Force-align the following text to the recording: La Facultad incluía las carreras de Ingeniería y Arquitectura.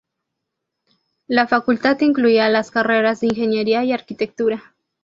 La 1.27 1.45
Facultad 1.45 1.99
incluía 1.99 2.49
las 2.49 2.71
carreras 2.71 3.19
de 3.21 3.27
Ingeniería 3.27 3.83
y 3.83 3.91
Arquitectura. 3.93 4.73